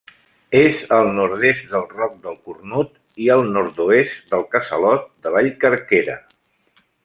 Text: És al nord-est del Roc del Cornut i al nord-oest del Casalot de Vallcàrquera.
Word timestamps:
És 0.59 0.77
al 0.95 1.09
nord-est 1.17 1.67
del 1.73 1.85
Roc 1.99 2.15
del 2.23 2.39
Cornut 2.49 2.97
i 3.25 3.29
al 3.35 3.45
nord-oest 3.59 4.35
del 4.35 4.47
Casalot 4.57 5.07
de 5.27 5.35
Vallcàrquera. 5.37 6.21